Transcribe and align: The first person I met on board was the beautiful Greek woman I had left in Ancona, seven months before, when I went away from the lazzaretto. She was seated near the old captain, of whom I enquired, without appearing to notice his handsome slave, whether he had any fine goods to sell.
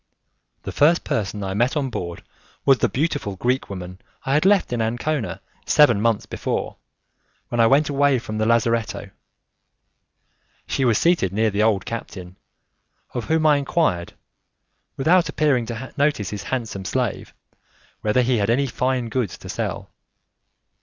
The 0.63 0.71
first 0.71 1.03
person 1.03 1.43
I 1.43 1.53
met 1.53 1.77
on 1.77 1.91
board 1.91 2.23
was 2.65 2.79
the 2.79 2.89
beautiful 2.89 3.35
Greek 3.35 3.69
woman 3.69 3.99
I 4.25 4.33
had 4.33 4.45
left 4.47 4.73
in 4.73 4.81
Ancona, 4.81 5.41
seven 5.67 6.01
months 6.01 6.25
before, 6.25 6.77
when 7.49 7.59
I 7.59 7.67
went 7.67 7.87
away 7.87 8.17
from 8.17 8.39
the 8.39 8.47
lazzaretto. 8.47 9.11
She 10.65 10.85
was 10.85 10.97
seated 10.97 11.31
near 11.31 11.51
the 11.51 11.61
old 11.61 11.85
captain, 11.85 12.35
of 13.13 13.25
whom 13.25 13.45
I 13.45 13.57
enquired, 13.57 14.13
without 14.97 15.29
appearing 15.29 15.67
to 15.67 15.93
notice 15.95 16.31
his 16.31 16.45
handsome 16.49 16.83
slave, 16.83 17.35
whether 18.01 18.23
he 18.23 18.37
had 18.37 18.49
any 18.49 18.65
fine 18.65 19.07
goods 19.07 19.37
to 19.37 19.49
sell. 19.49 19.91